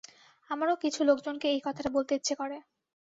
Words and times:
আমারও 0.49 0.75
কিছু 0.83 1.01
লোকজনকে 1.03 1.47
এই 1.49 1.61
কথাটা 1.63 1.89
বলতে 1.89 2.11
ইচ্ছে 2.15 2.33
করে। 2.35 2.57